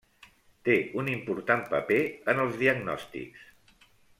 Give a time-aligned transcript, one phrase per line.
[0.69, 2.01] Té un important paper
[2.35, 3.49] en els diagnòstics.